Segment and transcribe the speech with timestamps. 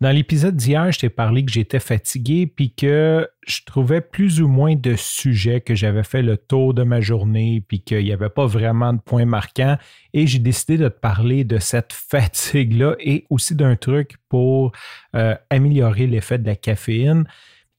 [0.00, 4.48] Dans l'épisode d'hier, je t'ai parlé que j'étais fatigué puis que je trouvais plus ou
[4.48, 8.30] moins de sujets, que j'avais fait le tour de ma journée puis qu'il n'y avait
[8.30, 9.76] pas vraiment de points marquants.
[10.14, 14.72] Et j'ai décidé de te parler de cette fatigue-là et aussi d'un truc pour
[15.14, 17.24] euh, améliorer l'effet de la caféine.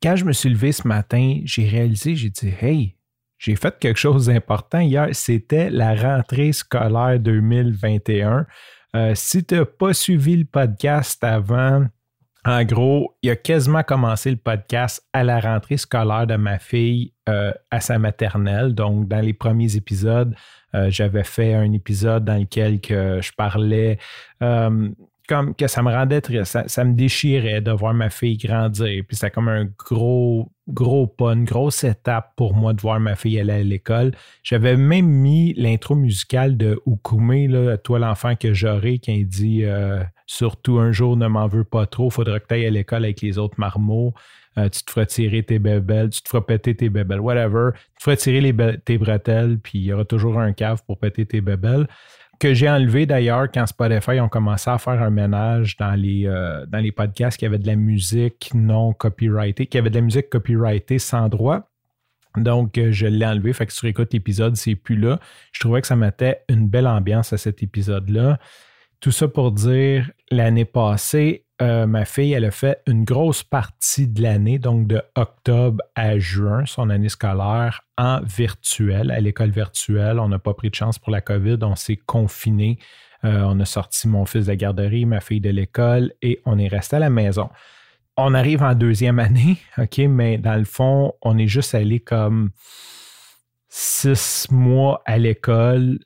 [0.04, 2.98] Quand je me suis levé ce matin, j'ai réalisé, j'ai dit, hey,
[3.40, 5.08] j'ai fait quelque chose d'important hier.
[5.14, 8.46] C'était la rentrée scolaire 2021.
[8.96, 11.88] Euh, si tu n'as pas suivi le podcast avant,
[12.44, 17.14] en gros, il a quasiment commencé le podcast à la rentrée scolaire de ma fille
[17.30, 18.74] euh, à sa maternelle.
[18.74, 20.36] Donc, dans les premiers épisodes,
[20.74, 24.00] euh, j'avais fait un épisode dans lequel je parlais
[24.42, 24.90] euh,
[25.58, 29.04] que ça me rendait triste, ça, me déchirait de voir ma fille grandir.
[29.08, 33.16] Puis c'était comme un gros, gros pas, une grosse étape pour moi de voir ma
[33.16, 34.12] fille aller à l'école.
[34.44, 39.64] J'avais même mis l'intro musicale de Ukume, là, Toi l'enfant que j'aurai, qui dit
[40.26, 43.22] Surtout un jour, ne m'en veux pas trop, faudra que tu ailles à l'école avec
[43.22, 44.14] les autres marmots.
[44.58, 47.72] Euh, tu te feras tirer tes bébelles, tu te feras péter tes bébelles, whatever.
[47.74, 51.26] Tu te feras tirer tes bretelles, puis il y aura toujours un cave pour péter
[51.26, 51.88] tes bébelles.
[52.42, 56.66] Que j'ai enlevé d'ailleurs quand Spotify ont commencé à faire un ménage dans les, euh,
[56.66, 60.28] dans les podcasts qui avaient de la musique non copyrightée, qui avait de la musique
[60.28, 61.70] copyrightée sans droit.
[62.36, 63.54] Donc, euh, je l'ai enlevé.
[63.54, 65.20] Fait que si tu réécoutes l'épisode, c'est plus là.
[65.52, 68.40] Je trouvais que ça mettait une belle ambiance à cet épisode-là.
[69.02, 74.08] Tout ça pour dire, l'année passée, euh, ma fille, elle a fait une grosse partie
[74.08, 80.20] de l'année, donc de octobre à juin, son année scolaire, en virtuel, à l'école virtuelle.
[80.20, 82.80] On n'a pas pris de chance pour la COVID, on s'est confiné.
[83.24, 86.58] Euh, on a sorti mon fils de la garderie, ma fille de l'école et on
[86.58, 87.50] est resté à la maison.
[88.18, 92.50] On arrive en deuxième année, OK, mais dans le fond, on est juste allé comme
[93.70, 96.00] six mois à l'école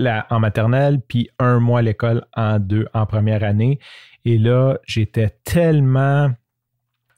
[0.00, 3.78] en maternelle, puis un mois à l'école en deux, en première année.
[4.24, 6.30] Et là, j'étais tellement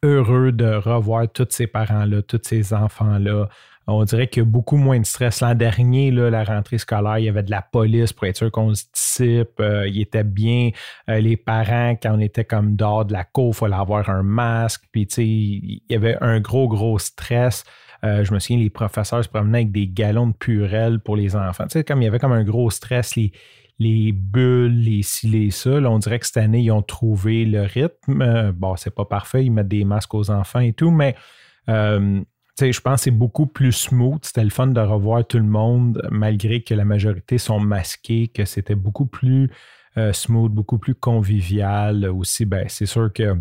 [0.03, 3.49] heureux de revoir tous ces parents-là, tous ces enfants-là.
[3.89, 5.41] On dirait qu'il y a beaucoup moins de stress.
[5.41, 8.51] L'an dernier, là, la rentrée scolaire, il y avait de la police pour être sûr
[8.51, 9.61] qu'on se dissipe.
[9.61, 10.71] Euh, il était bien.
[11.09, 14.25] Euh, les parents, quand on était comme dehors de la cour, il fallait avoir un
[14.25, 14.85] masque.
[14.91, 17.65] Puis, tu sais, il y avait un gros, gros stress.
[18.05, 21.37] Euh, je me souviens, les professeurs se promenaient avec des galons de purelle pour les
[21.37, 21.65] enfants.
[21.65, 23.31] Tu sais, comme il y avait comme un gros stress, les,
[23.79, 25.71] les bulles, les ci, les ça.
[25.71, 28.53] on dirait que cette année, ils ont trouvé le rythme.
[28.57, 31.15] Bon, c'est pas parfait, ils mettent des masques aux enfants et tout, mais
[32.61, 34.25] je pense que c'est beaucoup plus smooth.
[34.25, 38.45] C'était le fun de revoir tout le monde, malgré que la majorité sont masqués, que
[38.45, 39.51] c'était beaucoup plus
[40.13, 42.07] smooth, beaucoup plus convivial.
[42.09, 43.37] Aussi, ben, c'est sûr que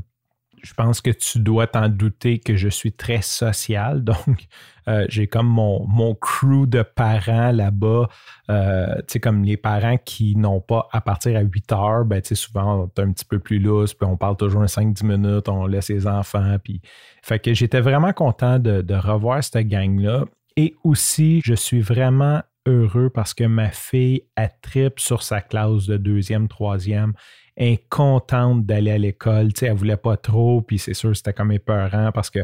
[0.66, 4.04] je pense que tu dois t'en douter que je suis très social.
[4.04, 4.48] Donc,
[4.88, 8.08] euh, j'ai comme mon, mon crew de parents là-bas.
[8.50, 12.20] Euh, tu sais, comme les parents qui n'ont pas à partir à 8 heures, ben,
[12.22, 15.06] tu sais, souvent, on est un petit peu plus lousse, puis on parle toujours 5-10
[15.06, 16.58] minutes, on laisse les enfants.
[16.64, 16.82] Puis...
[17.22, 20.26] Fait que j'étais vraiment content de, de revoir cette gang-là.
[20.58, 25.86] Et aussi, je suis vraiment heureux parce que ma fille, a tripe sur sa classe
[25.86, 27.14] de deuxième, troisième
[27.58, 29.54] est contente d'aller à l'école.
[29.54, 32.40] Tu sais, elle voulait pas trop, puis c'est sûr, c'était comme épeurant parce que,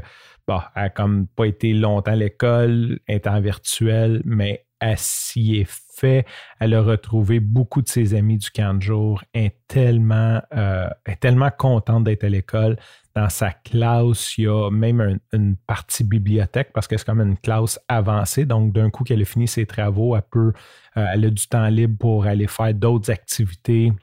[0.48, 5.69] bon, elle n'a comme pas été longtemps à l'école, étant virtuelle, mais elle s'y est
[5.96, 6.25] fait.
[6.59, 9.24] Elle a retrouvé beaucoup de ses amis du camp de jour.
[9.31, 12.78] Elle est tellement, euh, tellement contente d'être à l'école.
[13.16, 17.38] Dans sa classe, il y a même une partie bibliothèque parce que c'est comme une
[17.38, 18.46] classe avancée.
[18.46, 20.53] Donc, d'un coup qu'elle a fini ses travaux, elle, peut,
[20.97, 23.94] euh, elle a du temps libre pour aller faire d'autres activités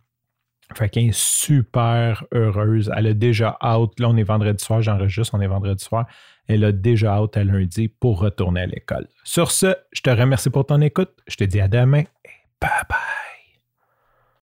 [0.77, 2.91] fait qu'elle est super heureuse.
[2.95, 3.99] Elle a déjà hâte.
[3.99, 6.07] Là, on est vendredi soir, j'enregistre, on est vendredi soir.
[6.49, 9.07] Elle a déjà hâte à lundi pour retourner à l'école.
[9.23, 11.11] Sur ce, je te remercie pour ton écoute.
[11.29, 12.98] Je te dis à demain et bye bye.